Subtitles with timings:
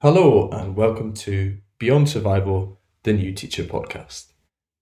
[0.00, 4.26] Hello, and welcome to Beyond Survival, the New Teacher podcast.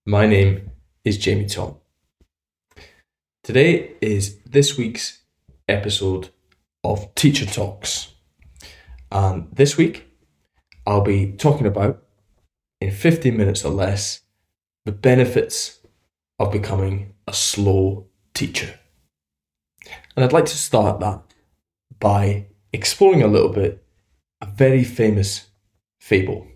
[0.04, 0.72] My name
[1.06, 1.76] is Jamie Thom.
[3.42, 5.22] Today is this week's
[5.70, 6.28] episode
[6.84, 8.12] of Teacher Talks.
[9.10, 10.06] And this week,
[10.86, 12.02] I'll be talking about,
[12.82, 14.20] in 15 minutes or less,
[14.84, 15.80] the benefits
[16.38, 18.78] of becoming a slow teacher.
[20.14, 21.22] And I'd like to start that
[21.98, 23.82] by exploring a little bit
[24.54, 25.48] very famous
[26.00, 26.46] fable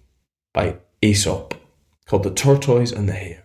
[0.52, 1.54] by Aesop
[2.06, 3.44] called The Tortoise and the Hare.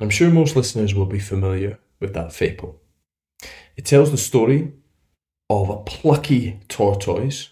[0.00, 2.80] I'm sure most listeners will be familiar with that fable.
[3.76, 4.72] It tells the story
[5.48, 7.50] of a plucky tortoise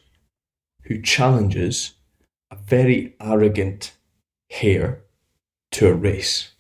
[0.85, 1.95] who challenges
[2.51, 3.93] a very arrogant
[4.51, 5.03] hare
[5.73, 6.53] to a race.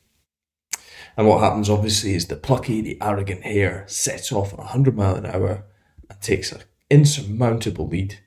[1.16, 5.16] And what happens, obviously, is the plucky, the arrogant hare sets off at 100 mile
[5.16, 5.64] an hour
[6.08, 8.20] and takes an insurmountable lead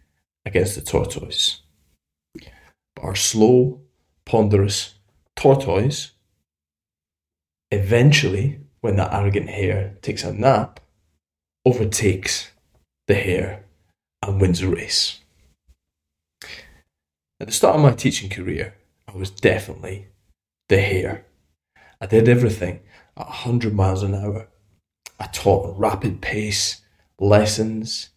[0.46, 1.62] against the tortoise.
[2.96, 3.82] But our slow,
[4.26, 4.96] ponderous
[5.36, 6.12] tortoise
[7.72, 10.80] eventually, when that arrogant hare takes a nap,
[11.66, 12.52] overtakes
[13.08, 13.66] the hare
[14.22, 15.20] and wins the race.
[17.40, 18.76] At the start of my teaching career,
[19.08, 20.08] I was definitely
[20.70, 21.26] the hare.
[22.00, 22.82] I did everything
[23.18, 24.48] at 100 miles an hour.
[25.20, 26.82] I taught rapid pace,
[27.20, 28.10] lessons,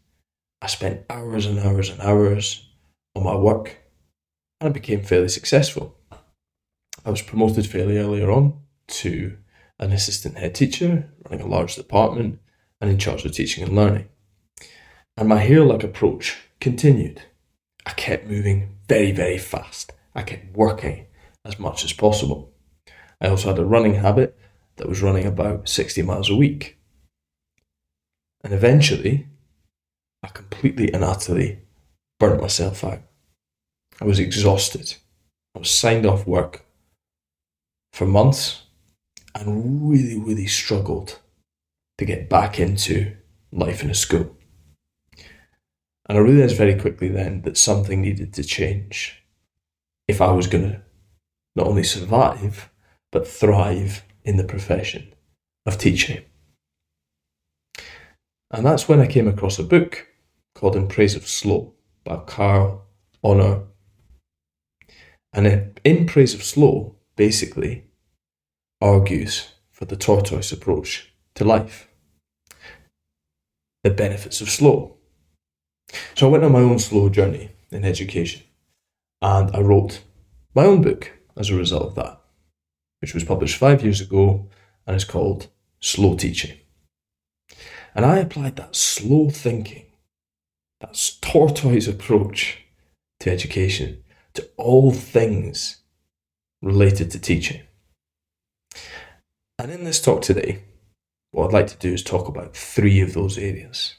[0.62, 2.68] I spent hours and hours and hours
[3.14, 3.76] on my work
[4.60, 5.96] and I became fairly successful.
[7.04, 9.36] I was promoted fairly earlier on to
[9.78, 12.40] an assistant head teacher, running a large department
[12.80, 14.08] and in charge of teaching and learning.
[15.16, 17.22] And my hare like approach continued.
[17.84, 19.92] I kept moving very, very fast.
[20.14, 21.06] I kept working
[21.44, 22.52] as much as possible.
[23.20, 24.36] I also had a running habit
[24.76, 26.78] that was running about 60 miles a week.
[28.42, 29.28] And eventually,
[30.66, 31.60] completely and utterly
[32.18, 33.00] burnt myself out.
[34.00, 34.96] I was exhausted.
[35.54, 36.64] I was signed off work
[37.92, 38.62] for months
[39.34, 41.20] and really, really struggled
[41.98, 43.16] to get back into
[43.52, 44.36] life in a school.
[46.08, 49.22] And I realised very quickly then that something needed to change
[50.08, 50.82] if I was going to
[51.54, 52.70] not only survive,
[53.12, 55.12] but thrive in the profession
[55.64, 56.22] of teaching.
[58.50, 60.06] And that's when I came across a book
[60.56, 62.86] called In Praise of Slow by Carl
[63.22, 63.66] Honoré.
[65.34, 67.84] And In Praise of Slow basically
[68.80, 71.88] argues for the tortoise approach to life,
[73.84, 74.96] the benefits of slow.
[76.14, 78.42] So I went on my own slow journey in education
[79.20, 80.02] and I wrote
[80.54, 82.18] my own book as a result of that,
[83.00, 84.48] which was published five years ago
[84.86, 85.48] and is called
[85.80, 86.56] Slow Teaching.
[87.94, 89.86] And I applied that slow thinking
[90.86, 92.58] that tortoise approach
[93.20, 94.02] to education,
[94.34, 95.78] to all things
[96.62, 97.62] related to teaching.
[99.58, 100.64] And in this talk today,
[101.30, 103.96] what I'd like to do is talk about three of those areas.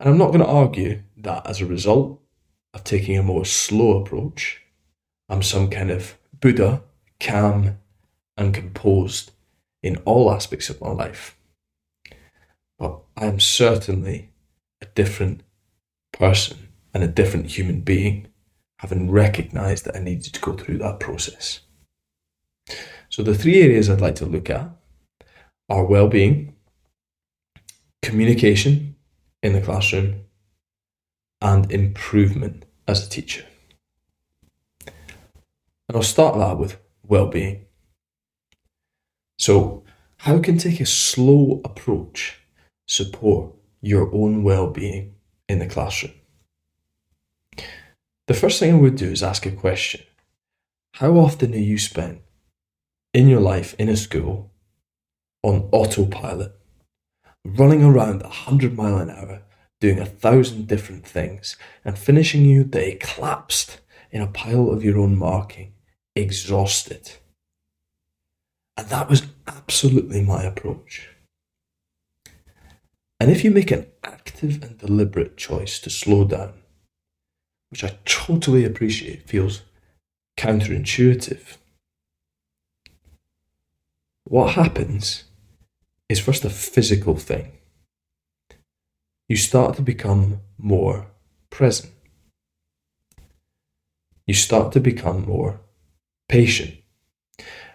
[0.00, 2.20] And I'm not going to argue that as a result
[2.74, 4.62] of taking a more slow approach,
[5.28, 6.82] I'm some kind of Buddha,
[7.20, 7.78] calm
[8.36, 9.30] and composed
[9.82, 11.36] in all aspects of my life.
[12.78, 14.31] But I am certainly
[14.82, 15.42] a different
[16.12, 18.28] person and a different human being,
[18.78, 21.60] having recognized that I needed to go through that process.
[23.08, 24.70] So, the three areas I'd like to look at
[25.68, 26.56] are well being,
[28.02, 28.96] communication
[29.42, 30.24] in the classroom,
[31.40, 33.44] and improvement as a teacher.
[34.86, 37.66] And I'll start that with well being.
[39.38, 39.84] So,
[40.18, 42.40] how can take a slow approach
[42.86, 45.14] support your own well being
[45.48, 46.14] in the classroom.
[48.28, 50.02] The first thing I would do is ask a question
[50.94, 52.20] How often do you spend
[53.12, 54.52] in your life in a school
[55.42, 56.52] on autopilot,
[57.44, 59.42] running around 100 mile an hour,
[59.80, 63.80] doing a thousand different things, and finishing your day collapsed
[64.12, 65.74] in a pile of your own marking,
[66.14, 67.10] exhausted?
[68.76, 71.08] And that was absolutely my approach.
[73.22, 76.54] And if you make an active and deliberate choice to slow down,
[77.70, 79.62] which I totally appreciate, feels
[80.36, 81.58] counterintuitive,
[84.24, 85.22] what happens
[86.08, 87.52] is first a physical thing.
[89.28, 91.06] You start to become more
[91.48, 91.92] present.
[94.26, 95.60] You start to become more
[96.28, 96.74] patient.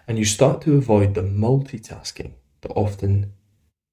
[0.06, 3.32] And you start to avoid the multitasking that often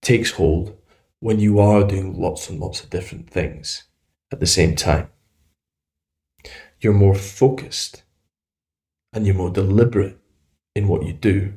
[0.02, 0.78] takes hold
[1.20, 3.86] when you are doing lots and lots of different things
[4.32, 5.10] at the same time.
[6.80, 8.04] you're more focused
[9.14, 10.18] and you're more deliberate
[10.76, 11.54] in what you do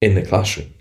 [0.00, 0.74] in the classroom.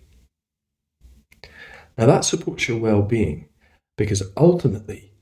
[1.98, 3.50] Now, that supports your well being
[3.98, 5.13] because ultimately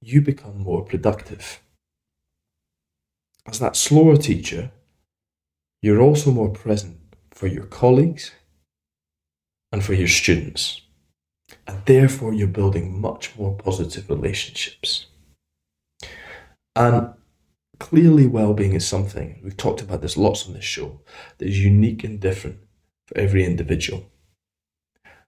[0.00, 1.60] you become more productive.
[3.46, 4.70] As that slower teacher,
[5.82, 6.98] you're also more present
[7.30, 8.32] for your colleagues
[9.72, 10.82] and for your students.
[11.70, 15.06] And therefore, you're building much more positive relationships.
[16.74, 17.14] And
[17.78, 20.98] clearly, well being is something, we've talked about this lots on this show,
[21.38, 22.58] that is unique and different
[23.06, 24.10] for every individual.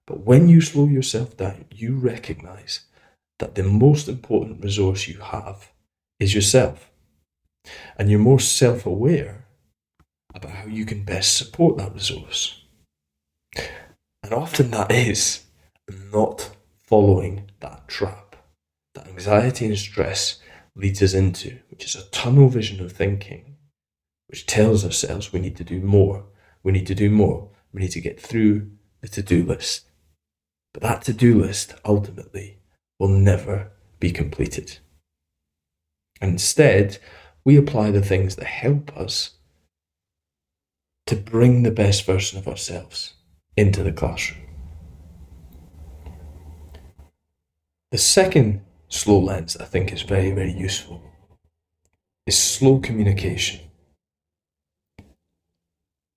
[0.05, 2.87] But when you slow yourself down, you recognize
[3.39, 5.71] that the most important resource you have
[6.19, 6.91] is yourself.
[7.97, 9.45] And you're more self aware
[10.35, 12.65] about how you can best support that resource.
[14.21, 15.42] And often that is
[15.89, 16.51] not
[16.83, 18.23] following that trap
[18.93, 20.39] that anxiety and stress
[20.75, 23.55] leads us into, which is a tunnel vision of thinking,
[24.27, 26.25] which tells ourselves we need to do more,
[26.63, 28.69] we need to do more, we need to get through
[29.01, 29.85] the to do list.
[30.73, 32.59] But that to do list ultimately
[32.99, 34.79] will never be completed.
[36.21, 36.99] Instead,
[37.43, 39.31] we apply the things that help us
[41.05, 43.15] to bring the best version of ourselves
[43.57, 44.52] into the classroom.
[47.93, 50.99] The second slow lens I think is very, very useful
[52.25, 53.59] is slow communication.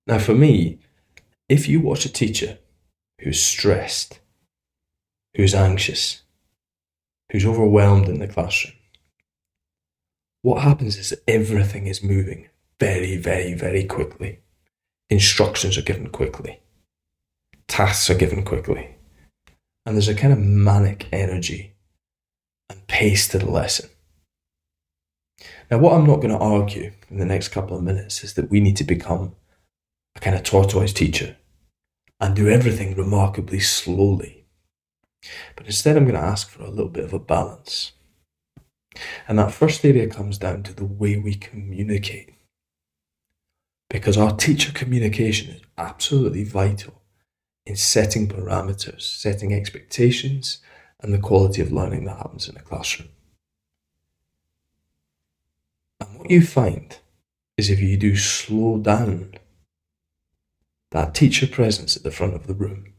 [0.07, 0.79] Now, for me,
[1.47, 2.57] if you watch a teacher
[3.21, 4.19] who's stressed,
[5.35, 6.23] who's anxious,
[7.31, 8.73] who's overwhelmed in the classroom,
[10.41, 12.49] what happens is everything is moving
[12.79, 14.39] very, very, very quickly.
[15.11, 16.59] Instructions are given quickly,
[17.67, 18.96] tasks are given quickly,
[19.87, 21.73] and there's a kind of manic energy
[22.69, 23.89] and pace to the lesson.
[25.71, 28.49] Now, what I'm not going to argue in the next couple of minutes is that
[28.49, 29.37] we need to become
[30.17, 31.37] a kind of tortoise teacher
[32.19, 34.45] and do everything remarkably slowly.
[35.55, 37.93] But instead, I'm going to ask for a little bit of a balance.
[39.25, 42.33] And that first area comes down to the way we communicate.
[43.89, 46.96] Because our teacher communication is absolutely vital
[47.67, 50.59] in setting parameters, setting expectations,
[51.01, 53.09] and the quality of learning that happens in a classroom.
[55.99, 56.97] And what you find
[57.57, 59.33] is if you do slow down
[60.91, 62.93] that teacher presence at the front of the room,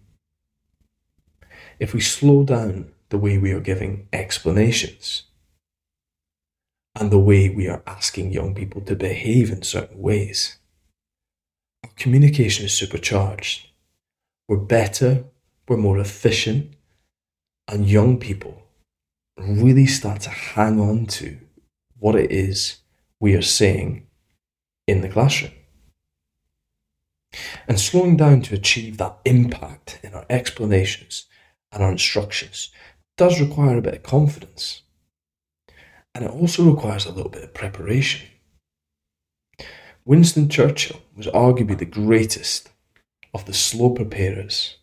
[1.78, 5.22] if we slow down the way we are giving explanations
[6.94, 10.58] and the way we are asking young people to behave in certain ways,
[11.82, 13.67] our communication is supercharged.
[14.48, 15.24] We're better,
[15.68, 16.74] we're more efficient,
[17.68, 18.62] and young people
[19.36, 21.38] really start to hang on to
[21.98, 22.78] what it is
[23.20, 24.06] we are saying
[24.86, 25.52] in the classroom.
[27.68, 31.26] And slowing down to achieve that impact in our explanations
[31.70, 32.70] and our instructions
[33.18, 34.82] does require a bit of confidence.
[36.14, 38.26] And it also requires a little bit of preparation.
[40.06, 42.70] Winston Churchill was arguably the greatest
[43.34, 44.76] of the slow preparers,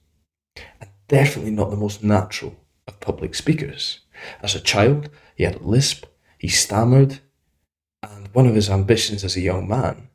[0.80, 2.56] and definitely not the most natural
[2.88, 4.00] of public speakers.
[4.42, 6.06] As a child, he had a lisp,
[6.38, 7.20] he stammered,
[8.02, 10.10] and one of his ambitions as a young man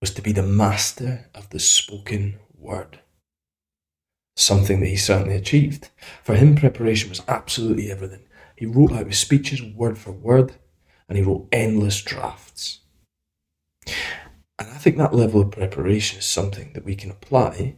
[0.00, 3.00] was to be the master of the spoken word.
[4.36, 5.90] Something that he certainly achieved.
[6.22, 8.24] For him, preparation was absolutely everything.
[8.56, 10.54] He wrote out his speeches word for word,
[11.08, 12.80] and he wrote endless drafts.
[14.58, 17.76] And I think that level of preparation is something that we can apply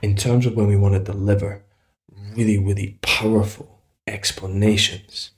[0.00, 1.64] in terms of when we want to deliver
[2.34, 5.32] really, really powerful explanations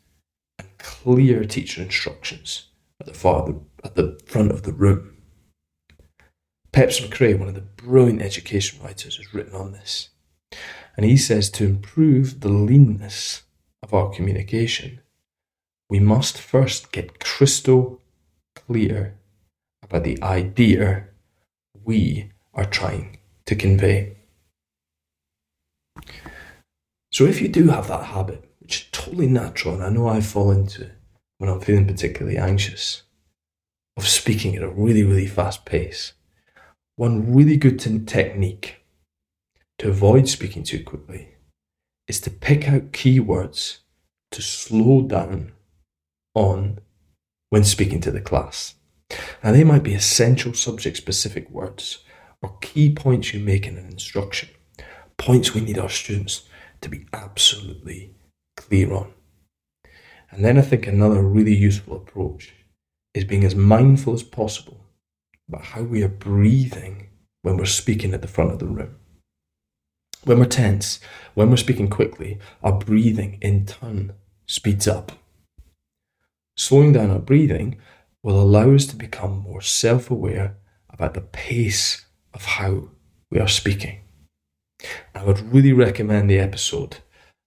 [0.59, 2.69] and clear teacher instructions
[3.01, 5.17] at the, far, at the front of the room.
[6.73, 10.11] Peps Mccrea, one of the brilliant education writers, has written on this.
[10.97, 13.43] And he says to improve the leanness
[13.83, 15.01] of our communication,
[15.89, 18.01] we must first get crystal
[18.55, 19.19] clear
[19.91, 21.09] about the idea
[21.85, 24.17] we are trying to convey.
[27.11, 30.21] So if you do have that habit, which is totally natural, and I know I
[30.21, 30.93] fall into it
[31.39, 33.03] when I'm feeling particularly anxious,
[33.97, 36.13] of speaking at a really, really fast pace,
[36.95, 38.85] one really good technique
[39.79, 41.35] to avoid speaking too quickly
[42.07, 43.79] is to pick out keywords
[44.31, 45.53] to slow down
[46.35, 46.79] on
[47.49, 48.77] when speaking to the class.
[49.43, 52.05] Now, they might be essential subject specific words
[52.43, 54.49] or key points you make in an instruction,
[55.17, 56.49] points we need our students
[56.81, 58.15] to be absolutely
[58.57, 59.13] clear on.
[60.31, 62.55] And then I think another really useful approach
[63.15, 64.87] is being as mindful as possible
[65.49, 67.09] about how we are breathing
[67.43, 68.97] when we're speaking at the front of the room.
[70.25, 71.01] When we're tense,
[71.35, 74.13] when we're speaking quickly, our breathing in turn
[74.47, 75.13] speeds up.
[76.57, 77.79] Slowing down our breathing
[78.23, 80.57] will allow us to become more self aware
[80.89, 82.89] about the pace of how
[83.31, 84.01] we are speaking.
[85.15, 86.99] I would really recommend the episode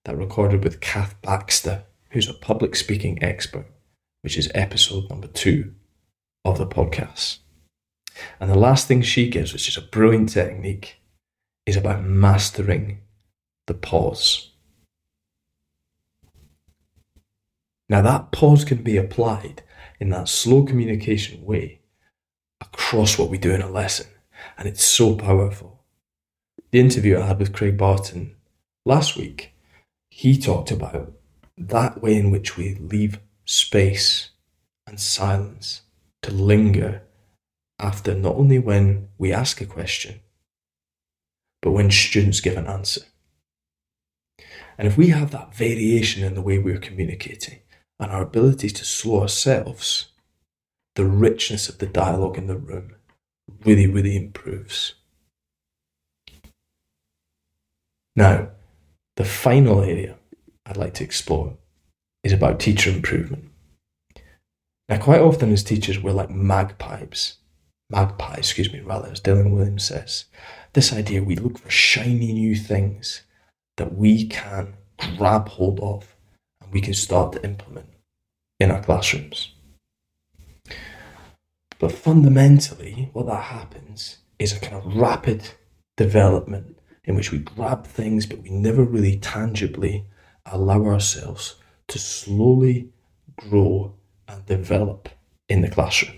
[0.04, 3.66] that recorded with Kath Baxter, who's a public speaking expert,
[4.22, 5.74] which is episode number two
[6.44, 7.38] of the podcast.
[8.38, 11.00] And the last thing she gives, which is a brilliant technique,
[11.66, 13.00] is about mastering
[13.66, 14.52] the pause.
[17.88, 19.62] Now, that pause can be applied
[20.00, 21.80] in that slow communication way
[22.60, 24.06] across what we do in a lesson,
[24.56, 25.84] and it's so powerful.
[26.70, 28.36] The interview I had with Craig Barton
[28.84, 29.54] last week,
[30.10, 31.12] he talked about
[31.56, 34.30] that way in which we leave space
[34.86, 35.82] and silence
[36.22, 37.02] to linger
[37.78, 40.20] after not only when we ask a question,
[41.60, 43.02] but when students give an answer.
[44.78, 47.60] And if we have that variation in the way we're communicating
[47.98, 50.08] and our ability to slow ourselves,
[50.94, 52.96] the richness of the dialogue in the room
[53.64, 54.94] really, really improves.
[58.16, 58.50] Now,
[59.16, 60.16] the final area
[60.66, 61.56] I'd like to explore
[62.22, 63.50] is about teacher improvement.
[64.88, 67.36] Now, quite often as teachers, we're like magpies.
[67.90, 70.24] Magpie, excuse me, rather, as Dylan Williams says.
[70.72, 73.22] This idea we look for shiny new things
[73.76, 74.74] that we can
[75.16, 76.13] grab hold of
[76.64, 77.86] and we can start to implement
[78.58, 79.52] in our classrooms.
[81.78, 85.50] But fundamentally, what that happens is a kind of rapid
[85.96, 90.06] development in which we grab things, but we never really tangibly
[90.46, 91.56] allow ourselves
[91.88, 92.90] to slowly
[93.36, 93.94] grow
[94.26, 95.08] and develop
[95.48, 96.16] in the classroom.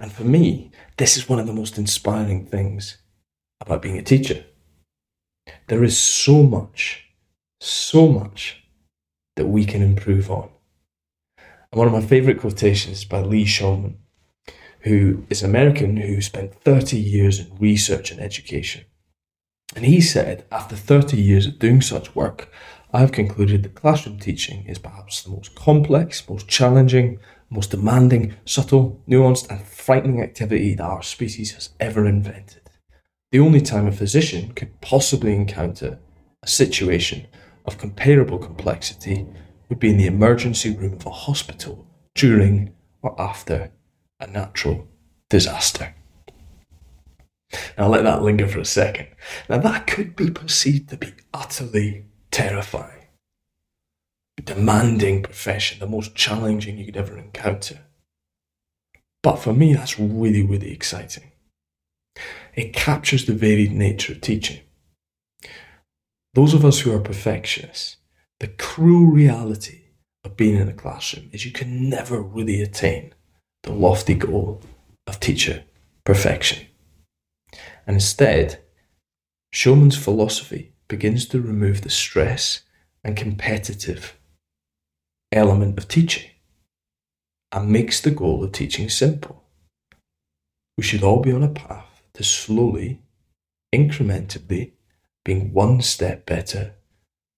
[0.00, 2.96] And for me, this is one of the most inspiring things
[3.60, 4.44] about being a teacher.
[5.68, 7.04] There is so much,
[7.60, 8.65] so much
[9.36, 10.48] that we can improve on.
[11.70, 13.96] And one of my favorite quotations is by Lee Shulman,
[14.80, 18.84] who is American who spent 30 years in research and education.
[19.74, 22.50] And he said, after 30 years of doing such work,
[22.92, 27.18] I have concluded that classroom teaching is perhaps the most complex, most challenging,
[27.50, 32.62] most demanding, subtle, nuanced, and frightening activity that our species has ever invented.
[33.32, 35.98] The only time a physician could possibly encounter
[36.42, 37.26] a situation
[37.66, 39.26] of comparable complexity
[39.68, 43.72] would be in the emergency room of a hospital during or after
[44.20, 44.88] a natural
[45.28, 45.94] disaster.
[47.76, 49.08] Now, I'll let that linger for a second.
[49.48, 53.06] Now, that could be perceived to be utterly terrifying,
[54.42, 57.80] demanding profession, the most challenging you could ever encounter.
[59.22, 61.32] But for me, that's really, really exciting.
[62.54, 64.60] It captures the varied nature of teaching.
[66.36, 67.96] Those of us who are perfectionists,
[68.40, 69.84] the cruel reality
[70.22, 73.14] of being in a classroom is you can never really attain
[73.62, 74.60] the lofty goal
[75.06, 75.64] of teacher
[76.04, 76.66] perfection.
[77.86, 78.62] And instead,
[79.50, 82.60] Shulman's philosophy begins to remove the stress
[83.02, 84.18] and competitive
[85.32, 86.32] element of teaching
[87.50, 89.44] and makes the goal of teaching simple.
[90.76, 93.00] We should all be on a path to slowly,
[93.74, 94.72] incrementally,
[95.26, 96.72] being one step better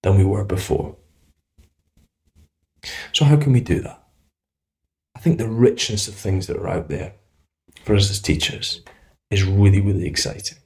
[0.02, 0.94] than we were before.
[3.14, 4.06] So, how can we do that?
[5.16, 7.14] I think the richness of things that are out there
[7.84, 8.82] for us as teachers
[9.30, 10.58] is really, really exciting.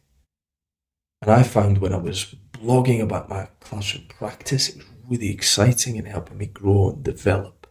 [1.22, 5.96] And I found when I was blogging about my classroom practice, it was really exciting
[5.96, 7.68] and helping me grow and develop.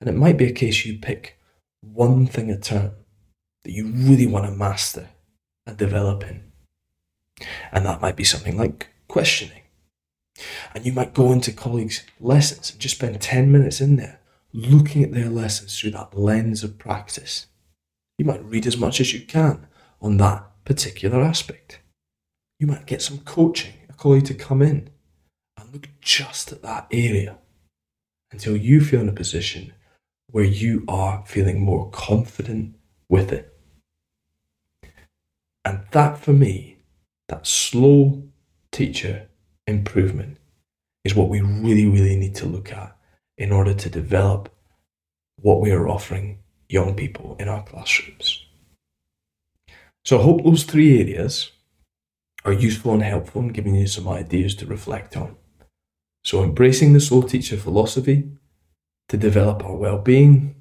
[0.00, 1.38] And it might be a case you pick
[1.82, 2.92] one thing a term
[3.64, 5.10] that you really want to master
[5.66, 6.48] and develop in.
[7.72, 9.62] And that might be something like questioning.
[10.74, 14.20] And you might go into colleagues' lessons and just spend 10 minutes in there
[14.52, 17.46] looking at their lessons through that lens of practice.
[18.18, 19.66] You might read as much as you can
[20.00, 21.80] on that particular aspect.
[22.58, 24.90] You might get some coaching, a colleague to come in
[25.56, 27.38] and look just at that area
[28.30, 29.72] until you feel in a position
[30.30, 32.74] where you are feeling more confident
[33.08, 33.54] with it.
[35.64, 36.77] And that for me,
[37.28, 38.22] that slow
[38.72, 39.28] teacher
[39.66, 40.38] improvement
[41.04, 42.96] is what we really, really need to look at
[43.36, 44.48] in order to develop
[45.40, 48.44] what we are offering young people in our classrooms.
[50.04, 51.52] So I hope those three areas
[52.44, 55.36] are useful and helpful in giving you some ideas to reflect on.
[56.24, 58.30] So embracing the slow teacher philosophy
[59.08, 60.54] to develop our well-being,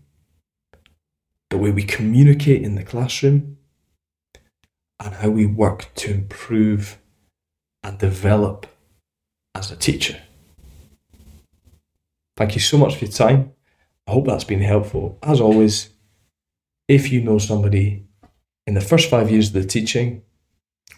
[1.50, 3.58] the way we communicate in the classroom,
[5.00, 6.98] and how we work to improve
[7.84, 8.68] and develop
[9.56, 10.22] as a teacher.
[12.36, 13.54] Thank you so much for your time.
[14.08, 15.18] I hope that's been helpful.
[15.24, 15.90] As always,
[16.88, 18.06] if you know somebody
[18.66, 20.22] in the first five years of the teaching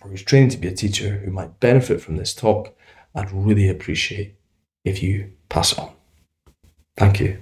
[0.02, 2.76] or who's training to be a teacher who might benefit from this talk,
[3.16, 4.36] I'd really appreciate
[4.84, 5.92] if you pass it on.
[6.98, 7.42] Thank you.